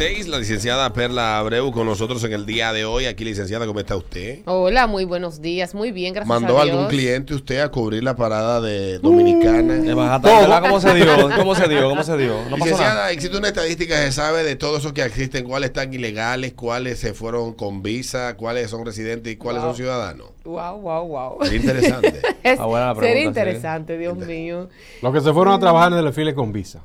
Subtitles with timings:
[0.00, 3.04] 6, la licenciada Perla Abreu con nosotros en el día de hoy.
[3.04, 4.38] Aquí, licenciada, ¿cómo está usted?
[4.46, 5.74] Hola, muy buenos días.
[5.74, 6.74] Muy bien, gracias ¿Mandó a Dios.
[6.74, 9.74] algún cliente usted a cubrir la parada de Dominicana?
[9.74, 10.62] De Manhattan, ¿verdad?
[10.62, 11.06] ¿Cómo se dio?
[11.36, 11.90] ¿Cómo se dio?
[11.90, 12.32] ¿Cómo se dio?
[12.48, 12.64] No pasó nada.
[12.64, 16.54] Licenciada, existe una estadística que se sabe de todos esos que existen, cuáles están ilegales,
[16.54, 20.28] cuáles se fueron con visa, cuáles son residentes y cuáles son ciudadanos.
[20.44, 21.42] Wow, wow, wow.
[21.42, 22.22] Es interesante.
[22.42, 23.28] Es, Ah, buena pregunta, sería sí.
[23.28, 24.70] interesante, Dios mío.
[25.02, 26.82] Los que se fueron a trabajar en el desfile con visa.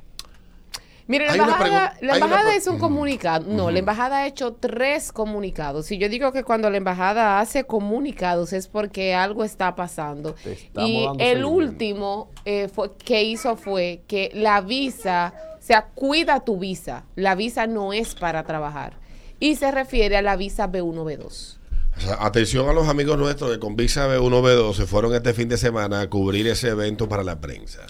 [1.08, 3.46] Mire, la embajada, la embajada es un comunicado.
[3.48, 5.86] No, la embajada ha hecho tres comunicados.
[5.86, 10.34] Si yo digo que cuando la embajada hace comunicados es porque algo está pasando.
[10.74, 16.58] Y el último eh, fue, que hizo fue que la visa, o sea, cuida tu
[16.58, 17.04] visa.
[17.14, 18.94] La visa no es para trabajar.
[19.38, 21.55] Y se refiere a la visa B1, B2.
[21.96, 25.32] O sea, atención a los amigos nuestros que con visa B1, B2 se fueron este
[25.32, 27.80] fin de semana a cubrir ese evento para la prensa.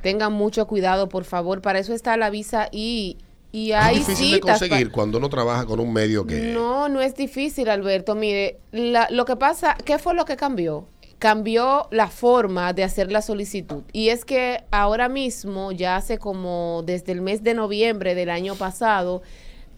[0.00, 1.60] Tengan mucho cuidado, por favor.
[1.62, 3.18] Para eso está la visa y,
[3.52, 4.58] y Es hay difícil de citas.
[4.58, 6.52] conseguir cuando uno trabaja con un medio que...
[6.52, 8.14] No, no es difícil, Alberto.
[8.16, 10.88] Mire, la- lo que pasa, ¿qué fue lo que cambió?
[11.20, 13.84] Cambió la forma de hacer la solicitud.
[13.92, 18.56] Y es que ahora mismo, ya hace como desde el mes de noviembre del año
[18.56, 19.22] pasado,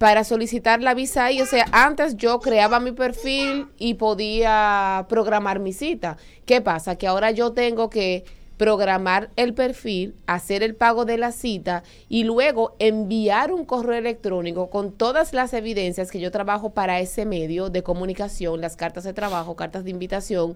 [0.04, 5.60] para solicitar la visa ahí, o sea, antes yo creaba mi perfil y podía programar
[5.60, 6.18] mi cita.
[6.44, 6.96] ¿Qué pasa?
[6.96, 8.26] Que ahora yo tengo que
[8.58, 14.68] programar el perfil, hacer el pago de la cita y luego enviar un correo electrónico
[14.68, 19.14] con todas las evidencias que yo trabajo para ese medio de comunicación, las cartas de
[19.14, 20.54] trabajo, cartas de invitación,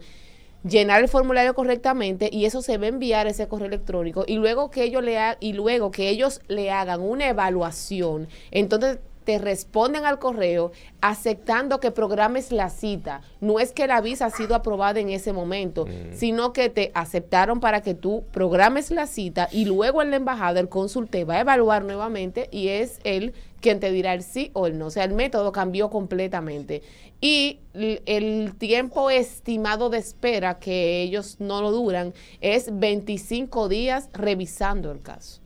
[0.63, 4.71] llenar el formulario correctamente y eso se va a enviar ese correo electrónico y luego
[4.71, 10.19] que ellos le y luego que ellos le hagan una evaluación, entonces te responden al
[10.19, 13.21] correo aceptando que programes la cita.
[13.43, 17.61] No es que la visa ha sido aprobada en ese momento, sino que te aceptaron
[17.61, 21.35] para que tú programes la cita y luego en la embajada el cónsul te va
[21.35, 24.87] a evaluar nuevamente y es él quien te dirá el sí o el no.
[24.87, 26.81] O sea, el método cambió completamente.
[27.21, 34.91] Y el tiempo estimado de espera, que ellos no lo duran, es 25 días revisando
[34.91, 35.43] el caso.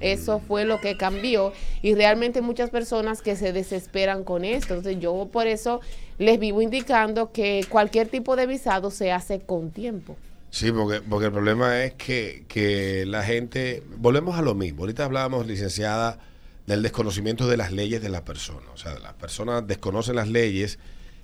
[0.00, 1.52] Eso fue lo que cambió
[1.82, 4.74] y realmente muchas personas que se desesperan con esto.
[4.74, 5.80] Entonces yo por eso
[6.18, 10.16] les vivo indicando que cualquier tipo de visado se hace con tiempo.
[10.50, 15.04] Sí, porque, porque el problema es que, que la gente, volvemos a lo mismo, ahorita
[15.04, 16.18] hablábamos, licenciada,
[16.66, 18.68] del desconocimiento de las leyes de las personas.
[18.72, 20.78] O sea, las personas desconocen las leyes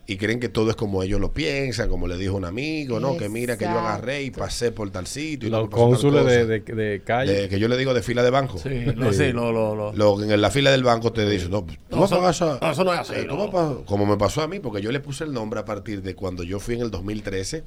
[0.08, 3.16] y creen que todo es como ellos lo piensan, como le dijo un amigo, ¿no?
[3.16, 5.48] Que mira que yo agarré y pasé por tal sitio.
[5.48, 7.32] Y Los cónsules de, de, de calle.
[7.32, 8.56] De- que yo le digo de fila de banco.
[8.58, 9.92] Sí, lo, sí, lo, lo, lo.
[9.92, 12.70] Lo, en la fila del banco te dicen, no, tú No, vas a eso- no,
[12.70, 13.84] eso no es así, eh, no.
[13.84, 16.44] como me pasó a mí, porque yo le puse el nombre a partir de cuando
[16.44, 17.64] yo fui en el 2013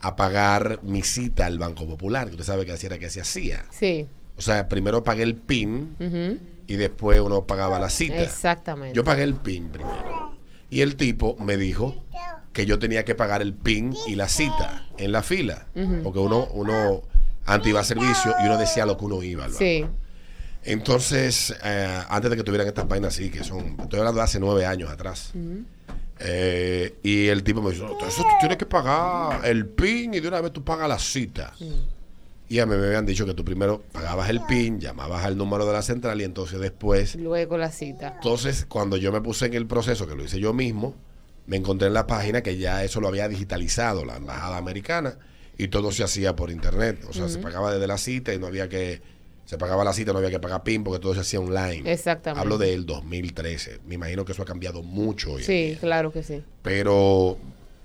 [0.00, 3.20] a pagar mi cita al Banco Popular, que usted sabe que así era que se
[3.20, 3.64] hacía.
[3.70, 4.06] Sí.
[4.36, 5.96] O sea, primero pagué el PIN
[6.66, 8.22] y después uno pagaba la cita.
[8.22, 8.94] Exactamente.
[8.96, 10.11] Yo pagué el PIN primero.
[10.72, 12.02] Y el tipo me dijo
[12.54, 15.66] que yo tenía que pagar el PIN y la cita en la fila.
[16.02, 17.02] Porque uno, uno
[17.44, 19.44] antes iba a servicio y uno decía lo que uno iba.
[19.44, 19.52] al.
[19.52, 19.84] Sí.
[20.64, 24.40] Entonces, eh, antes de que tuvieran estas vainas así, que son, estoy hablando de hace
[24.40, 25.32] nueve años atrás.
[26.20, 30.20] Eh, y el tipo me dice, "No, eso tú tienes que pagar el PIN y
[30.20, 31.52] de una vez tú pagas la cita.
[32.52, 35.64] Y a mí me habían dicho que tú primero pagabas el PIN, llamabas al número
[35.64, 38.12] de la central y entonces después Luego la cita.
[38.16, 40.94] entonces, cuando yo me puse en el proceso, que lo hice yo mismo,
[41.46, 45.16] me encontré en la página que ya eso lo había digitalizado la embajada americana
[45.56, 47.02] y todo se hacía por internet.
[47.08, 49.00] O sea, se pagaba desde la cita y no había que.
[49.46, 51.90] Se pagaba la cita, no había que pagar PIN porque todo se hacía online.
[51.90, 52.40] Exactamente.
[52.40, 53.80] Hablo del 2013.
[53.86, 55.32] Me imagino que eso ha cambiado mucho.
[55.32, 55.78] hoy en Sí, día.
[55.80, 56.42] claro que sí.
[56.62, 57.38] Pero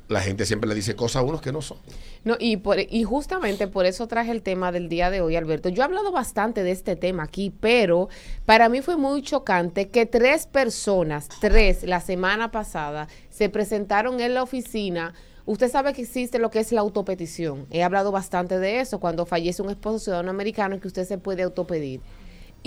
[0.07, 1.77] la gente siempre le dice cosas a unos que no son.
[2.23, 5.69] No, y, por, y justamente por eso traje el tema del día de hoy, Alberto.
[5.69, 8.09] Yo he hablado bastante de este tema aquí, pero
[8.45, 14.33] para mí fue muy chocante que tres personas, tres, la semana pasada, se presentaron en
[14.33, 15.13] la oficina.
[15.45, 17.67] Usted sabe que existe lo que es la autopetición.
[17.71, 18.99] He hablado bastante de eso.
[18.99, 22.01] Cuando fallece un esposo ciudadano americano, que usted se puede autopedir.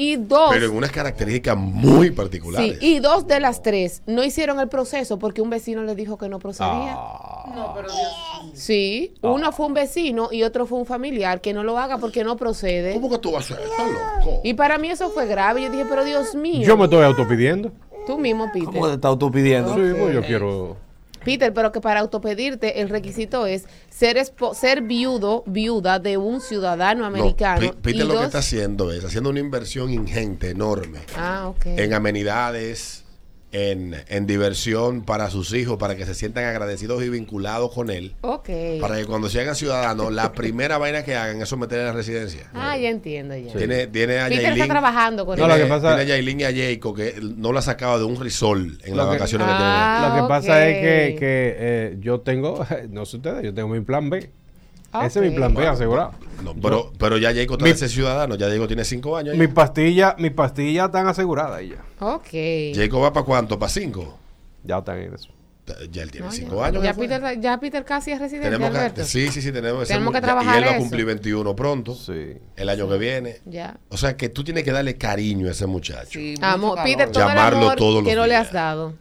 [0.02, 0.50] Y dos.
[0.50, 2.78] Pero en unas características muy Sí, particulares.
[2.80, 6.26] y dos de las tres no hicieron el proceso porque un vecino les dijo que
[6.30, 6.94] no procedía.
[6.96, 7.74] Ah.
[8.54, 12.24] Sí, uno fue un vecino y otro fue un familiar que no lo haga porque
[12.24, 12.94] no procede.
[12.94, 13.66] ¿Cómo que tú vas a hacer?
[13.66, 14.40] Estás loco.
[14.42, 15.62] Y para mí eso fue grave.
[15.62, 16.62] Yo dije, pero Dios mío.
[16.66, 17.70] Yo me estoy autopidiendo.
[18.06, 19.74] Tú mismo, ¿Cómo te estás tú pidiendo?
[19.74, 20.76] Sí, pues yo quiero.
[21.24, 26.40] Peter, pero que para autopedirte el requisito es ser espo- ser viudo, viuda de un
[26.40, 27.72] ciudadano No, americano.
[27.82, 31.66] Peter y lo que está haciendo es haciendo una inversión ingente, enorme, Ah, ok.
[31.66, 33.04] en amenidades,
[33.52, 38.14] en, en diversión para sus hijos, para que se sientan agradecidos y vinculados con él.
[38.20, 38.48] Ok.
[38.80, 42.50] Para que cuando sean ciudadanos, la primera vaina que hagan es someter a la residencia.
[42.54, 43.52] Ah, ya entiendo ya.
[43.52, 44.68] Tiene, tiene a Peter está Yailin.
[44.68, 47.52] trabajando con No, Tiene, lo que pasa- tiene a Yailin y a Jacob que no
[47.52, 50.68] la ha sacado de un risol en las que- vacaciones que, Ah, Lo que pasa
[50.68, 54.30] es que, que, eh, yo tengo, no sé ustedes, yo tengo mi plan B.
[55.04, 56.12] Ese es mi plan B asegurado.
[56.18, 56.30] tienen.
[56.44, 59.36] No, pero, pero ya Jacob está Mi- de ser ciudadano, ya Jacob tiene cinco años.
[59.36, 59.54] Mi ya.
[59.54, 61.76] pastilla, mi pastilla están aseguradas ya.
[62.00, 62.28] Ok.
[62.74, 64.18] Jacob va para cuánto, para cinco.
[64.64, 65.28] Ya están en eso.
[65.92, 66.82] Ya él tiene No, cinco ya, años.
[66.82, 66.98] ya que.
[67.00, 69.02] Peter, ya Peter casi es residente, tenemos Alberto.
[69.02, 70.80] que, sí, sí, sí, tenemos, Tenemos que trabajar Y él va a eso.
[70.80, 72.38] cumplir 21 pronto, Sí.
[72.56, 73.36] el año que viene.
[73.44, 73.78] Ya.
[73.88, 76.08] O sea que tú tienes que darle cariño a ese muchacho.
[76.18, 76.78] Sí, calor.
[76.82, 78.94] Peter, todo el Llamarlo amor todos que los no le has dado.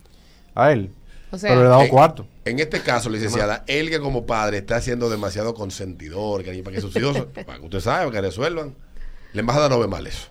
[0.53, 0.91] A él.
[1.31, 2.25] O sea, Pero le he dado Eh, cuarto.
[2.45, 6.81] En este caso, licenciada, él que como padre está siendo demasiado consentidor, cariño, para que
[6.81, 7.15] sus hijos,
[7.45, 8.73] para que usted sabe, para que resuelvan.
[9.33, 10.27] La embajada no ve mal eso.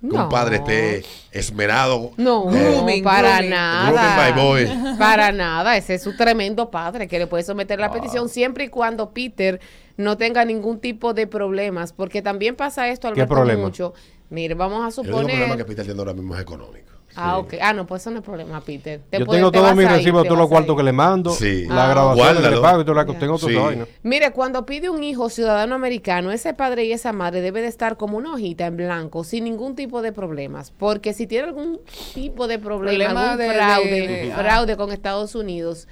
[0.00, 0.22] Que no.
[0.24, 2.12] un padre esté esmerado.
[2.16, 3.50] No, eh, Grooming, para grooming.
[3.50, 3.90] nada.
[3.90, 4.96] Grooming my boy.
[4.98, 5.76] Para nada.
[5.76, 7.92] Ese es su tremendo padre que le puede someter la Ah.
[7.92, 9.60] petición siempre y cuando Peter
[9.98, 11.92] no tenga ningún tipo de problemas.
[11.92, 13.62] Porque también pasa esto, Alberto, problema?
[13.62, 13.92] mucho.
[14.30, 15.66] Mire, vamos a El único problema que suponer.
[15.66, 16.89] Peter tiene ahora mismo es económico.
[17.16, 17.54] Ah, ok.
[17.60, 19.00] Ah, no, pues eso no es problema, Peter.
[19.10, 21.66] Te Yo puede- tengo te todos mis recibos, todos los cuartos que le mando, Sí.
[21.66, 21.90] la Ah.
[21.90, 23.56] grabación que le pago y todo lo que tengo Sí.
[24.02, 27.96] Mire, cuando pide un hijo ciudadano americano, ese padre y esa madre debe de estar
[27.96, 30.70] como una hojita en blanco, sin ningún tipo de problemas.
[30.70, 31.80] Porque si tiene algún
[32.14, 35.88] tipo de problema, Problema algún de- de- fraude, de- fraude con Estados Unidos,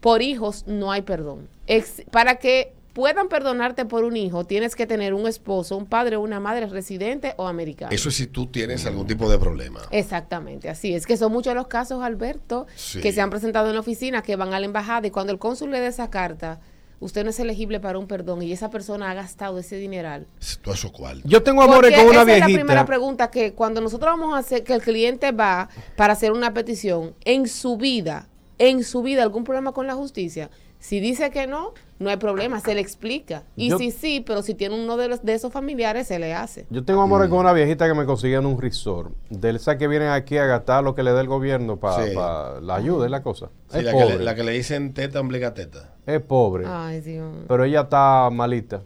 [0.00, 1.48] por hijos no hay perdón.
[1.66, 6.16] Ex- para que puedan perdonarte por un hijo, tienes que tener un esposo, un padre
[6.16, 7.90] o una madre residente o americano.
[7.92, 9.80] Eso es si tú tienes algún tipo de problema.
[9.90, 13.00] Exactamente, así es que son muchos los casos, Alberto, Sí.
[13.00, 15.38] que se han presentado en la oficina, que van a la embajada y cuando el
[15.38, 16.60] cónsul le dé esa carta,
[17.00, 20.26] usted no es elegible para un perdón y esa persona ha gastado ese dineral.
[20.62, 21.20] Todo eso cual.
[21.24, 22.84] Yo tengo amores Porque con una esa es la primera viejita.
[22.86, 27.14] pregunta que cuando nosotros vamos a hacer, que el cliente va para hacer una petición,
[27.24, 28.28] en su vida,
[28.58, 30.50] en su vida, algún problema con la justicia,
[30.82, 33.44] si dice que no, no hay problema, se le explica.
[33.54, 36.34] Y Yo- si sí, pero si tiene uno de, los, de esos familiares, se le
[36.34, 36.66] hace.
[36.70, 39.12] Yo tengo amores con una viejita que me consigue en un resort.
[39.30, 42.14] De esas que vienen aquí a gastar lo que le dé el gobierno para Sí.
[42.14, 43.50] la ayuda, es la cosa.
[43.70, 44.24] Sí, es la, que le, pobre.
[44.24, 45.94] la que le dicen teta obliga teta.
[46.04, 46.64] Es pobre.
[46.66, 47.32] Ay, Dios.
[47.46, 48.82] Pero ella está malita.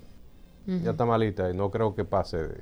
[0.67, 2.61] Ya está malita y no creo que pase de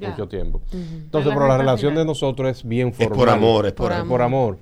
[0.00, 0.10] Ya.
[0.10, 0.60] mucho tiempo.
[0.72, 2.04] Es Entonces, pero la relación final.
[2.04, 3.16] de nosotros es bien Es formal.
[3.18, 4.22] por amor, es por, Por amor.
[4.22, 4.58] Amor.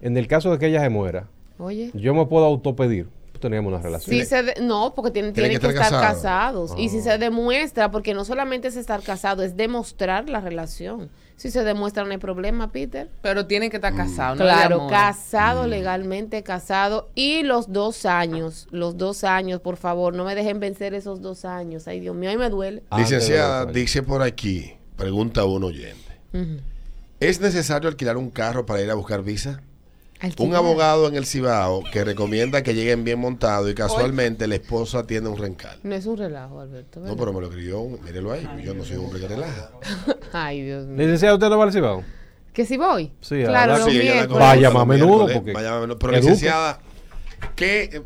[0.00, 1.26] En el caso de que ella se muera,
[1.62, 1.90] Oye.
[1.94, 3.08] yo me puedo autopedir.
[3.40, 4.16] Tenemos una relación.
[4.16, 6.74] Sí se de- no, porque tienen, Tienen tienen que que, estar estar casados.
[6.78, 11.10] Y si se demuestra, porque no solamente es estar casado, es demostrar la relación.
[11.34, 13.10] Si se demuestra, no hay problema, Peter.
[13.20, 14.44] Pero tienen que estar casados, ¿no?
[14.44, 17.08] Claro, casado, legalmente casado.
[17.16, 21.44] Y los dos años, los dos años, por favor, no me dejen vencer esos dos
[21.44, 21.88] años.
[21.88, 22.84] Ay, Dios mío, ahí me duele.
[22.96, 26.12] Licenciada, dice por aquí, pregunta un oyente.
[27.18, 29.62] ¿Es necesario alquilar un carro para ir a buscar visa?
[30.38, 35.06] Un abogado en el Cibao que recomienda que lleguen bien montados y casualmente la esposa
[35.06, 35.78] tiene un rencal.
[35.82, 37.00] No es un relajo, Alberto.
[37.00, 38.48] No, pero me lo escribió, mírelo ahí.
[38.64, 39.70] Yo no soy un hombre que relaja.
[40.32, 40.98] Ay, Dios mío.
[40.98, 42.04] Licenciado, ¿usted no va al Cibao?
[42.52, 43.12] ¿Que si voy?
[43.20, 45.98] Sí, claro, Sí, Vaya más a menudo, porque vaya más a menudo.
[45.98, 46.20] Pero educa.
[46.20, 46.78] licenciada,
[47.56, 48.02] ¿qué, eh,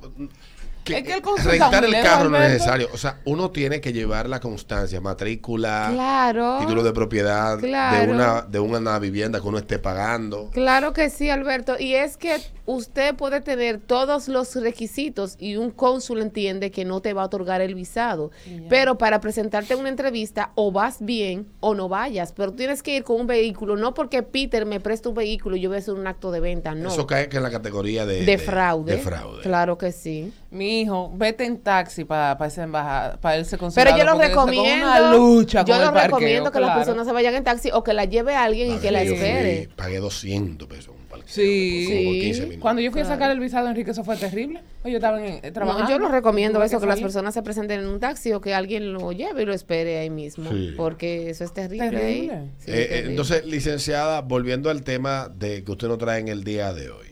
[0.87, 2.89] que Es que el rentar el carro no es necesario.
[2.93, 6.59] O sea, uno tiene que llevar la constancia, matrícula, Claro.
[6.61, 10.51] título de propiedad de una de una vivienda que uno esté pagando.
[10.53, 11.75] Claro que sí, Alberto.
[11.79, 12.37] Y es que
[12.67, 17.27] usted puede tener todos los requisitos y un cónsul entiende que no te va a
[17.27, 18.31] otorgar el visado.
[18.69, 22.33] Pero para presentarte a una entrevista o vas bien o no vayas.
[22.33, 25.61] Pero tienes que ir con un vehículo, no porque Peter me presta un vehículo y
[25.61, 26.89] yo voy a hacer un acto de venta, no.
[26.91, 28.97] Eso cae que en la categoría de, de, fraude.
[28.97, 29.43] de fraude.
[29.43, 30.33] Claro que sí.
[30.51, 33.91] Mi hijo, vete en taxi para esa embajada, para ese consulado.
[33.97, 34.87] Pero yo lo es recomiendo.
[34.87, 37.71] Una lucha yo con lo el parqueo, recomiendo que las personas se vayan en taxi
[37.73, 39.69] o que la lleve a alguien y que la espere.
[39.77, 41.27] pagué 200 pesos un parqueo.
[41.27, 41.85] Sí.
[41.89, 42.21] por- por Sí.
[42.21, 42.61] 15 minutos.
[42.63, 44.63] Cuando yo fui a sacar el visado, Enrique, eso fue terrible.
[44.85, 45.85] Yo estaba en, eh, trabajando.
[45.85, 48.55] No, yo lo recomiendo eso, que las personas se presenten en un taxi o que
[48.55, 50.49] alguien lo lleve y lo espere ahí mismo.
[50.51, 50.75] Sí.
[50.77, 51.91] Porque eso es terrible.
[51.91, 52.35] Terrible.
[52.35, 52.51] ahí.
[52.61, 53.11] Sí, Eh, eh, terrible.
[53.11, 57.06] entonces, licenciada, volviendo al tema de que usted nos trae en el día de hoy.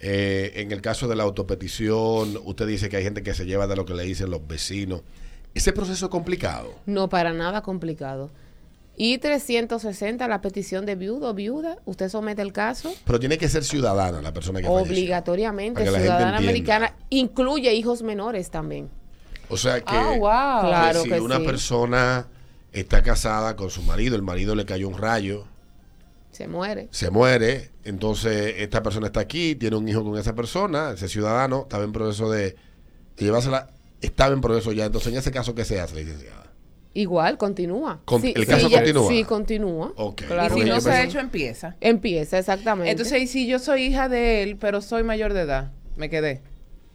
[0.00, 3.66] Eh, en el caso de la autopetición, usted dice que hay gente que se lleva
[3.66, 5.02] de lo que le dicen los vecinos.
[5.54, 6.72] Ese proceso es complicado.
[6.86, 8.30] No, para nada complicado.
[8.96, 13.48] Y 360, la petición de viudo o viuda, usted somete el caso Pero tiene que
[13.48, 14.84] ser ciudadana la persona que falleció.
[14.92, 18.88] obligatoriamente, gente ciudadana americana, incluye hijos menores también.
[19.48, 20.62] O sea que, Ah, wow.
[20.62, 21.44] que Claro si que una sí.
[21.44, 22.26] persona
[22.72, 25.44] está casada con su marido, el marido le cayó un rayo,
[26.38, 26.86] Se muere.
[26.92, 31.62] se muere, entonces esta persona está aquí, tiene un hijo con esa persona, ese ciudadano,
[31.62, 32.50] estaba en proceso de,
[33.16, 36.44] de llevársela, estaba en proceso ya, entonces en ese caso, ¿qué se hace, licenciada?
[36.94, 38.00] Igual, continúa.
[38.04, 39.08] Con- Sí, ¿el sí, caso ya- continúa?
[39.08, 39.92] Sí, continúa.
[39.96, 40.22] Ok.
[40.28, 41.74] Claro y si no se ha hecho, empieza.
[41.80, 42.92] Empieza, exactamente.
[42.92, 46.40] Entonces, y si yo soy hija de él, pero soy mayor de edad, me quedé.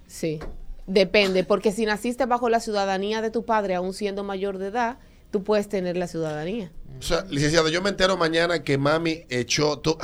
[0.07, 0.39] Sí,
[0.87, 4.99] depende, porque si naciste bajo la ciudadanía de tu padre, aún siendo mayor de edad,
[5.33, 6.71] tú puedes tener la ciudadanía.
[6.99, 9.97] O sea, licenciado, yo me entero mañana que mami echó tu-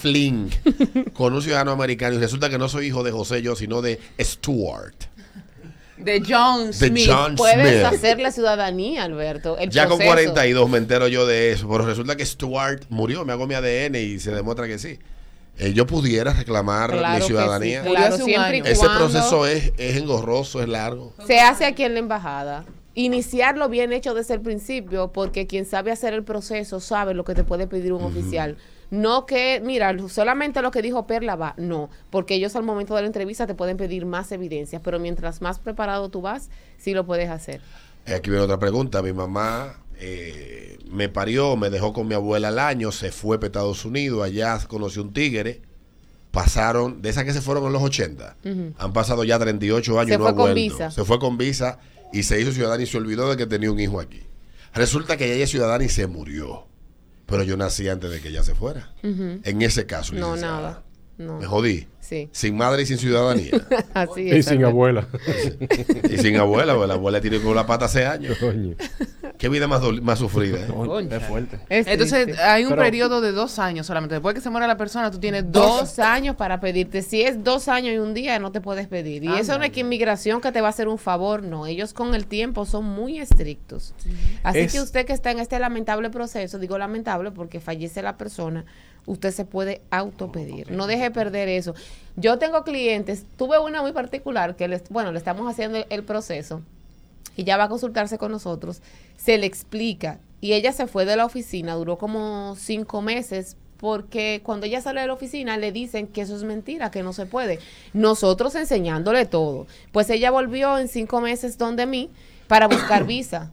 [0.00, 0.50] Flynn
[1.14, 4.00] con un ciudadano americano y resulta que no soy hijo de José yo, sino de
[4.20, 4.96] Stuart.
[5.96, 7.08] De John De Smith.
[7.08, 7.84] John Puedes Smith.
[7.84, 9.56] hacer la ciudadanía, Alberto.
[9.56, 10.14] El Ya con proceso.
[10.32, 13.94] 42 me entero yo de eso, pero resulta que Stuart murió, me hago mi ADN
[13.96, 14.98] y se demuestra que sí.
[15.58, 17.82] Eh, yo pudiera reclamar Claro mi ciudadanía.
[17.82, 18.60] sí, claro, siempre y.
[18.64, 21.14] Ese proceso es, es engorroso, es largo.
[21.26, 22.64] se hace aquí en la embajada.
[23.00, 27.32] Iniciarlo bien hecho desde el principio, porque quien sabe hacer el proceso sabe lo que
[27.36, 28.56] te puede pedir un oficial.
[28.90, 33.02] No que, mira, solamente lo que dijo Perla va, no, porque ellos al momento de
[33.02, 37.06] la entrevista te pueden pedir más evidencias, pero mientras más preparado tú vas, sí lo
[37.06, 37.60] puedes hacer.
[38.04, 39.00] Eh, Aquí viene otra pregunta.
[39.00, 43.46] Mi mamá eh, me parió, me dejó con mi abuela al año, se fue para
[43.46, 45.62] Estados Unidos, allá conoció un tigre.
[46.32, 48.36] Pasaron, de esas que se fueron en los 80,
[48.78, 50.54] han pasado ya 38 años Se no fue ha con vuelto.
[50.56, 50.90] visa.
[50.90, 51.78] Se fue con visa
[52.12, 54.22] y se hizo ciudadana y se olvidó de que tenía un hijo aquí.
[54.74, 56.66] Resulta que ella es ciudadana y se murió.
[57.26, 58.94] Pero yo nací antes de que ella se fuera.
[59.02, 60.82] En ese caso, No, nada.
[61.18, 61.38] No.
[61.38, 61.86] Me jodí.
[62.00, 62.28] Sí.
[62.32, 63.50] Sin madre y sin ciudadanía.
[63.94, 64.46] Así Y es.
[64.46, 64.68] sin Alberto.
[64.68, 65.08] abuela.
[66.10, 68.38] y sin abuela, porque la abuela tiene con la pata hace años.
[68.38, 68.76] Coño.
[69.36, 70.58] Qué vida más, más sufrida.
[70.60, 70.66] ¿eh?
[70.68, 71.60] Coño, Es fuerte.
[71.68, 74.14] Es Entonces, hay un Pero- periodo de dos años solamente.
[74.14, 75.80] Después que se muera la persona, tú tienes dos.
[75.80, 77.02] dos años para pedirte.
[77.02, 79.24] Si es dos años y un día, no te puedes pedir.
[79.24, 81.66] Y eso no es que inmigración que te va a hacer un favor, no.
[81.66, 83.92] Ellos con el tiempo son muy estrictos.
[84.42, 88.16] Así Es- que usted que está en este lamentable proceso, digo lamentable porque fallece la
[88.16, 88.64] persona,
[89.06, 90.70] usted se puede autopedir.
[90.70, 91.74] No deje perder eso.
[92.16, 96.62] Yo tengo clientes, tuve una muy particular que, les, bueno, le estamos haciendo el, proceso
[97.36, 98.82] y ya va a consultarse con nosotros,
[99.16, 100.18] se le explica.
[100.40, 105.00] Y ella se fue de la oficina, duró como cinco meses, porque cuando ella sale
[105.00, 107.60] de la oficina le dicen que eso es mentira, que no se puede.
[107.92, 109.66] Nosotros enseñándole todo.
[109.92, 112.10] Pues ella volvió en cinco meses donde mí
[112.48, 113.52] para buscar visa.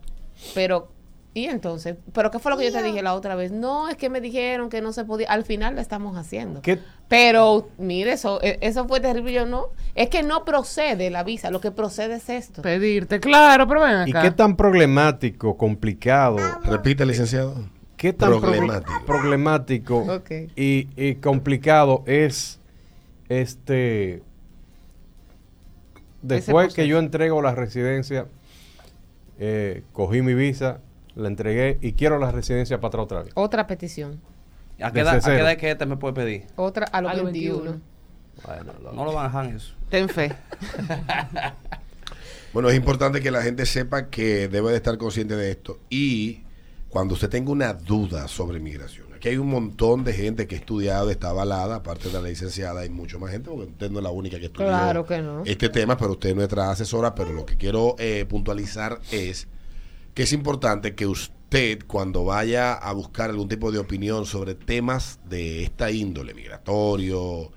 [0.53, 0.89] Pero,
[1.35, 1.97] ¿y entonces?
[2.13, 3.51] ¿Pero qué fue lo que yo te dije la otra vez?
[3.51, 5.29] No, es que me dijeron que no se podía.
[5.29, 6.63] Al final la estamos haciendo.
[6.63, 9.31] ¿Qué, Pero, mire, eso, e- eso fue terrible.
[9.33, 9.67] Yo no.
[9.93, 12.63] Es que no procede la visa, lo que procede es esto.
[12.63, 14.23] Pedirte, claro, pero ven ¿Y acá.
[14.23, 17.53] qué tan problemático, complicado, Repite, licenciado.
[17.97, 19.05] qué tan proble- Problemático.
[19.05, 20.21] problemático
[20.55, 22.59] y, y complicado es
[23.29, 24.23] este
[26.21, 28.27] después que yo entrego la residencia,
[29.39, 30.79] eh, cogí mi visa,
[31.15, 33.31] la entregué y quiero la residencia para atrás otra vez.
[33.35, 34.19] Otra petición.
[34.81, 35.43] ¿A qué edad, Desde a qué cero.
[35.43, 36.43] edad es que este me puede pedir?
[36.57, 37.59] Otra a los A los 21.
[37.63, 37.81] 21.
[38.45, 39.73] Bueno, lo- no lo van a dejar en eso.
[39.89, 40.33] Ten fe.
[42.53, 45.79] Bueno, es importante que la gente sepa que debe de estar consciente de esto.
[45.89, 46.43] Y
[46.87, 50.59] cuando usted tenga una duda sobre inmigración, aquí hay un montón de gente que ha
[50.59, 54.03] estudiado, está avalada, aparte de la licenciada, hay mucho más gente, porque usted no es
[54.03, 55.43] la única que estudió Claro que no.
[55.45, 57.13] este tema, pero usted es nuestra asesora.
[57.13, 59.49] Pero lo que quiero eh, puntualizar es
[60.15, 65.19] que es importante que usted, cuando vaya a buscar algún tipo de opinión sobre temas
[65.29, 67.51] de esta índole, migratorio,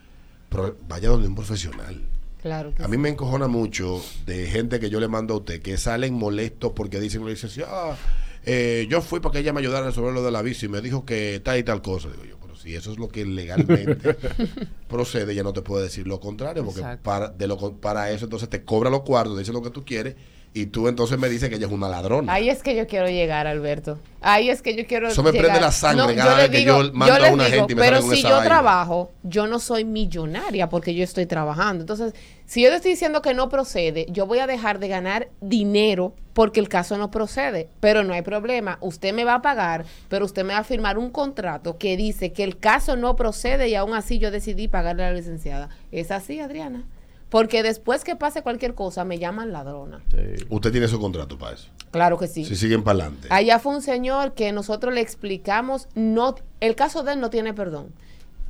[0.88, 2.04] vaya donde un profesional.
[2.42, 2.98] Claro que A mí sí.
[2.98, 6.98] me encojona mucho de gente que yo le mando a usted que salen molestos porque
[6.98, 7.96] dicen, le dicen, ah,
[8.44, 10.68] eh, yo fui para que ella me ayudara a resolver lo de la visa y
[10.68, 12.08] me dijo que tal y tal cosa.
[12.10, 14.16] Digo yo, pero si eso es lo que legalmente
[14.88, 17.04] procede, ya no te puede decir lo contrario, porque Exacto.
[17.04, 20.16] para, de lo, para eso entonces te cobra los cuartos, dice lo que tú quieres
[20.62, 22.32] y tú entonces me dices que ella es una ladrona.
[22.32, 23.98] Ahí es que yo quiero llegar, Alberto.
[24.20, 25.46] Ahí es que yo quiero Eso me llegar.
[25.46, 28.02] prende la sangre cada yo vez que yo mando a una gente y me Pero
[28.02, 28.44] si yo vaina.
[28.44, 31.82] trabajo, yo no soy millonaria porque yo estoy trabajando.
[31.82, 32.14] Entonces,
[32.46, 36.14] si yo te estoy diciendo que no procede, yo voy a dejar de ganar dinero
[36.32, 37.68] porque el caso no procede.
[37.80, 38.78] Pero no hay problema.
[38.80, 42.32] Usted me va a pagar, pero usted me va a firmar un contrato que dice
[42.32, 45.68] que el caso no procede y aún así yo decidí pagarle a la licenciada.
[45.92, 46.84] ¿Es así, Adriana?
[47.30, 50.00] Porque después que pase cualquier cosa, me llaman ladrona.
[50.49, 51.68] Usted tiene su contrato para eso.
[51.90, 52.44] Claro que sí.
[52.44, 53.28] Si siguen para adelante.
[53.30, 57.52] Allá fue un señor que nosotros le explicamos, no, el caso de él no tiene
[57.54, 57.92] perdón.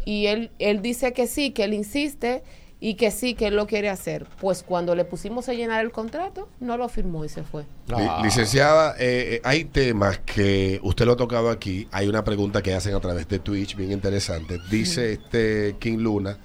[0.04, 2.42] Y él, él dice que sí, que él insiste
[2.80, 4.26] y que sí, que él lo quiere hacer.
[4.40, 7.64] Pues cuando le pusimos a llenar el contrato, no lo firmó y se fue.
[7.88, 11.88] Li- Licenciada, eh, eh, hay temas que usted lo ha tocado aquí.
[11.90, 14.58] Hay una pregunta que hacen a través de Twitch, bien interesante.
[14.70, 16.38] Dice este King Luna,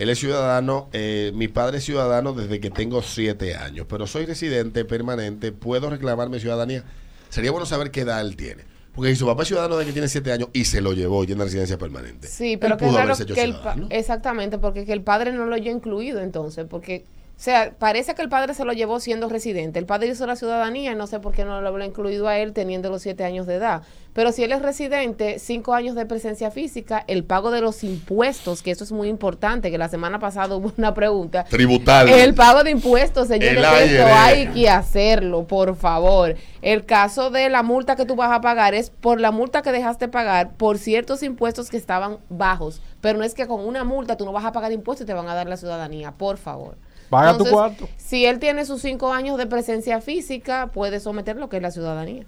[0.00, 4.24] él es ciudadano, eh, mi padre es ciudadano desde que tengo siete años, pero soy
[4.24, 6.84] residente permanente, puedo reclamar mi ciudadanía.
[7.28, 8.64] Sería bueno saber qué edad él tiene.
[8.94, 11.22] Porque si su papá es ciudadano desde que tiene siete años y se lo llevó
[11.24, 12.28] y en la residencia permanente.
[12.28, 13.54] Sí, él pero que pudo hecho que el
[13.90, 17.04] exactamente, porque que el padre no lo haya incluido entonces, porque
[17.40, 19.78] O sea, parece que el padre se lo llevó siendo residente.
[19.78, 22.52] El padre hizo la ciudadanía, no sé por qué no lo habrá incluido a él
[22.52, 23.80] teniendo los siete años de edad.
[24.12, 28.62] Pero si él es residente, cinco años de presencia física, el pago de los impuestos,
[28.62, 31.44] que eso es muy importante, que la semana pasada hubo una pregunta.
[31.44, 32.10] Tributal.
[32.10, 36.36] El pago de impuestos, señores, esto hay que hacerlo, por favor.
[36.60, 39.72] El caso de la multa que tú vas a pagar es por la multa que
[39.72, 42.82] dejaste pagar por ciertos impuestos que estaban bajos.
[43.00, 45.14] Pero no es que con una multa tú no vas a pagar impuestos y te
[45.14, 46.76] van a dar la ciudadanía, por favor.
[47.10, 47.88] Paga tu cuarto.
[47.96, 51.70] Si él tiene sus cinco años de presencia física, puede someter lo que es la
[51.70, 52.24] ciudadanía.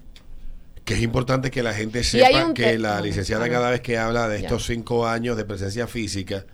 [0.83, 4.41] Que es importante que la gente sepa que la licenciada cada vez que habla de
[4.41, 4.47] Ya.
[4.47, 6.45] estos cinco años de presencia física,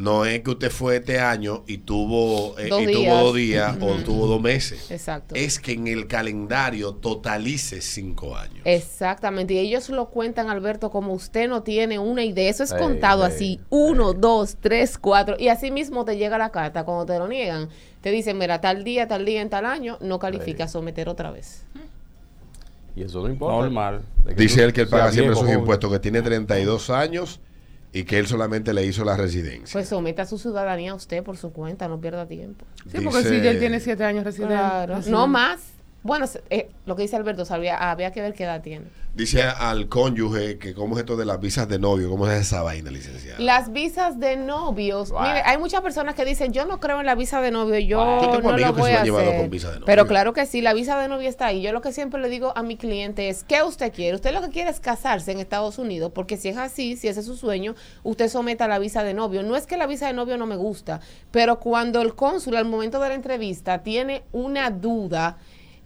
[0.00, 3.20] no es que usted fue este año y tuvo, eh, Dos y tuvo días.
[3.20, 4.90] dos días o tuvo dos meses.
[4.90, 5.34] Exacto.
[5.34, 8.62] Es que en el calendario totalice cinco años.
[8.64, 12.48] Exactamente, y ellos lo cuentan, Alberto, como usted no tiene una idea.
[12.48, 16.48] Eso es contado sí, así, uno, dos, tres, cuatro, y así mismo te llega la
[16.48, 17.68] carta cuando te lo niegan.
[18.00, 21.30] Te dicen, mira, tal día, tal día, en tal año, no califica a someter otra
[21.30, 21.66] vez.
[22.96, 23.56] Y eso no importa.
[23.58, 24.00] Normal.
[24.34, 25.60] Dice tú él que él paga siempre viejo, sus joven.
[25.60, 27.38] impuestos, que tiene 32 años
[27.92, 29.72] y que él solamente le hizo la residencia.
[29.72, 32.64] Pues someta su ciudadanía a usted por su cuenta, no pierda tiempo.
[32.90, 34.54] Sí, porque si él tiene siete años residente.
[34.54, 35.60] Claro, no más.
[36.02, 38.86] Bueno, eh, lo que dice Alberto, sabía, había que ver qué edad tiene.
[39.14, 42.62] Dice al cónyuge que cómo es esto de las visas de novio, cómo es esa
[42.62, 43.40] vaina, licenciada.
[43.40, 45.10] Las visas de novios.
[45.10, 45.22] Wow.
[45.22, 47.98] Mire, hay muchas personas que dicen, yo no creo en la visa de novio, yo,
[47.98, 48.22] Wow.
[48.22, 49.36] Yo tengo no lo voy a hacer.
[49.40, 49.86] con visa de novio.
[49.86, 51.60] Pero claro que sí, la visa de novio está ahí.
[51.60, 54.14] Yo lo que siempre le digo a mi cliente es, ¿qué usted quiere?
[54.14, 57.20] Usted lo que quiere es casarse en Estados Unidos, porque si es así, si ese
[57.20, 59.42] es su sueño, usted someta la visa de novio.
[59.42, 61.00] No es que la visa de novio no me gusta,
[61.32, 65.36] pero cuando el cónsul al momento de la entrevista tiene una duda,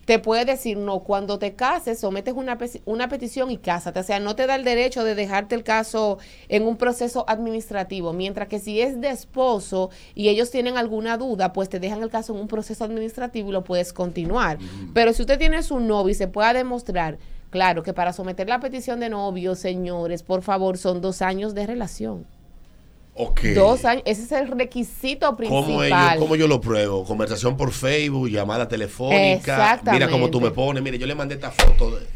[0.04, 4.00] te puede decir, no, cuando te cases, sometes una, una petición y cásate.
[4.00, 6.18] O sea, no te da el derecho de dejarte el caso
[6.48, 8.12] en un proceso administrativo.
[8.12, 12.10] Mientras que si es de esposo y ellos tienen alguna duda, pues te dejan el
[12.10, 14.58] caso en un proceso administrativo y lo puedes continuar.
[14.92, 17.18] Pero si usted tiene su novio y se pueda demostrar,
[17.50, 21.66] claro, que para someter la petición de novio, señores, por favor, son dos años de
[21.66, 22.26] relación.
[23.54, 25.64] Dos años, ese es el requisito principal.
[25.64, 27.04] ¿Cómo, ellos, ¿Cómo yo lo pruebo?
[27.04, 29.34] Conversación por Facebook, llamada telefónica.
[29.34, 29.92] Exactamente.
[29.92, 30.82] Mira cómo tú me pones.
[30.82, 32.06] Mire, yo le mandé esta foto de,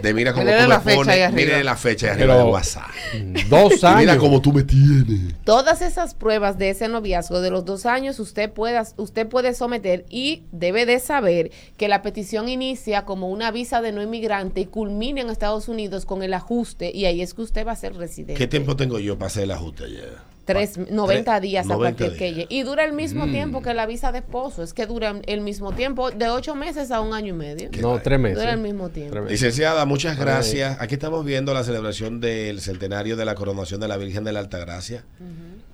[0.00, 1.32] de mira cómo tú me pones.
[1.34, 2.88] Mire la fecha ahí arriba de WhatsApp.
[3.50, 4.00] Dos años.
[4.00, 5.34] mira cómo tú me tienes.
[5.44, 10.06] Todas esas pruebas de ese noviazgo de los dos años usted puede, usted puede someter
[10.08, 14.66] y debe de saber que la petición inicia como una visa de no inmigrante y
[14.66, 17.94] culmina en Estados Unidos con el ajuste y ahí es que usted va a ser
[17.96, 18.34] residente.
[18.34, 20.29] ¿Qué tiempo tengo yo para hacer el ajuste ayer?
[20.52, 22.36] Tres, 90 días a 90 cualquier que días.
[22.48, 22.54] llegue.
[22.54, 23.32] Y dura el mismo Mm.
[23.32, 24.62] tiempo que la visa de esposo.
[24.62, 27.70] Es que dura el mismo tiempo, de ocho meses a un año y medio.
[27.70, 28.02] Qué No, vaina.
[28.02, 28.38] tres meses.
[28.38, 29.12] Dura el mismo tiempo.
[29.12, 29.40] Tres meses.
[29.40, 30.76] Licenciada, muchas gracias.
[30.80, 34.40] Aquí estamos viendo la celebración del centenario de la coronación de la Virgen de la
[34.40, 35.04] Altagracia.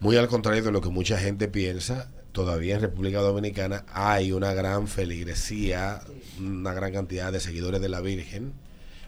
[0.01, 4.53] Muy al contrario de lo que mucha gente piensa, todavía en República Dominicana hay una
[4.53, 6.01] gran feligresía,
[6.39, 8.53] una gran cantidad de seguidores de la Virgen.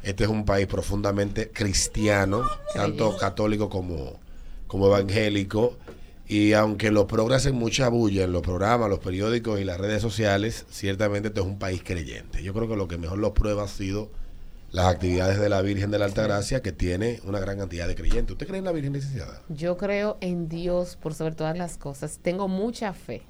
[0.02, 2.42] Este es un país profundamente cristiano,
[2.74, 4.18] tanto católico como,
[4.68, 5.76] como evangélico.
[6.28, 10.02] Y aunque los progres hacen mucha bulla en los programas, los periódicos y las redes
[10.02, 12.42] sociales, ciertamente este es un país creyente.
[12.42, 14.10] Yo creo que lo que mejor lo prueba ha sido
[14.70, 18.32] las actividades de la Virgen de la Altagracia, que tiene una gran cantidad de creyentes.
[18.32, 19.40] ¿Usted cree en la Virgen licenciada?
[19.48, 22.18] Yo creo en Dios por sobre todas las cosas.
[22.20, 23.22] Tengo mucha fe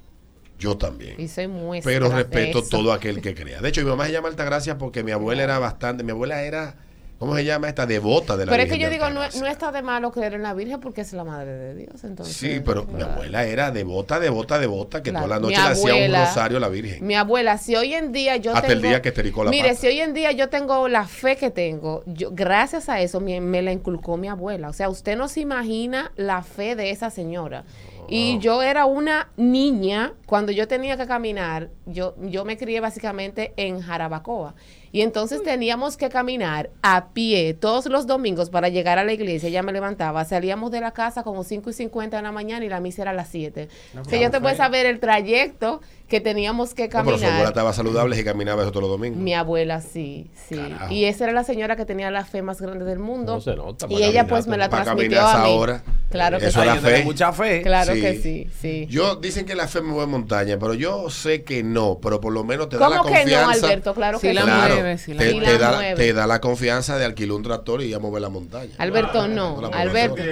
[0.59, 1.15] Yo también.
[1.17, 2.67] y soy muestra Pero respeto eso.
[2.69, 3.61] todo aquel que crea.
[3.61, 6.75] De hecho, mi mamá se llama Altagracia porque mi abuela era bastante, mi abuela era,
[7.19, 7.85] ¿cómo se llama esta?
[7.85, 10.41] Devota de la Pero es Virgen que yo digo, no, está de malo creer en
[10.41, 12.03] la Virgen porque es la madre de Dios.
[12.03, 15.25] Entonces, Sí, pero mi abuela era devota, devota, devota, que Claro.
[15.27, 17.05] toda la Mi noche le hacía un rosario a la Virgen.
[17.05, 18.73] Mi abuela, si hoy en día yo Hasta tengo...
[18.73, 19.81] el día que estericó la Mire, pata.
[19.81, 23.41] si hoy en día yo tengo la fe que tengo, yo, gracias a eso me,
[23.41, 24.69] me la inculcó mi abuela.
[24.69, 27.65] O sea, usted no se imagina la fe de esa señora.
[28.11, 33.53] Y yo era una niña, cuando yo tenía que caminar, yo, yo me crié básicamente
[33.55, 34.55] en Jarabacoa.
[34.91, 39.49] Y entonces teníamos que caminar a pie todos los domingos para llegar a la iglesia.
[39.49, 40.25] Ella me levantaba.
[40.25, 43.11] Salíamos de la casa como 5 y 50 de la mañana y la misa era
[43.11, 43.67] a las 7.
[43.99, 47.27] o sea, yo te puedes saber el trayecto que teníamos que No, pero su abuela
[47.27, 47.47] caminar.
[47.49, 49.19] estaba saludable y caminaba eso todos los domingos.
[49.19, 50.55] Mi abuela sí, sí.
[50.55, 50.91] Carajo.
[50.91, 53.35] Y esa era la señora que tenía la fe más grande del mundo.
[53.35, 55.57] No se nota, y ella caminar, pues me la para transmitió caminar a esa mí.
[55.59, 55.83] hora.
[56.09, 56.67] Claro que Eso sí.
[56.67, 57.03] que tener fe.
[57.03, 57.61] mucha fe.
[57.61, 58.01] Claro Sí.
[58.01, 58.87] que sí, sí.
[58.89, 62.33] Yo dicen que la fe me mueve montaña, pero yo sé que no, pero por
[62.33, 63.65] lo menos te da la ¿Cómo que no, confianza.
[63.67, 63.93] Alberto?
[63.93, 64.47] Claro Sí que la sí.
[64.47, 65.57] Claro, mueve, sí la te, mueve.
[65.57, 65.95] da, mueve.
[65.95, 68.71] te da la confianza de alquilar un tractor y ir a mover la montaña.
[68.77, 69.59] Alberto, no.
[69.61, 70.23] No Alberto.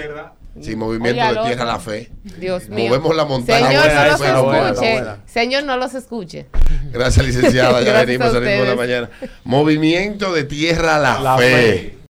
[0.62, 2.10] Sin movimiento Oiga, de tierra la fe.
[2.40, 2.90] Dios mío.
[2.90, 3.68] Movemos la montaña.
[3.68, 4.92] Señor, buena no los buena, escuche.
[4.94, 5.18] buena.
[5.28, 6.46] Señor, no los escuche.
[6.92, 7.82] Gracias, licenciada.
[7.84, 9.10] Ya Gracias venimos a a la mañana.
[9.44, 11.44] Movimiento de tierra la, La fe.
[11.52, 11.98] fe.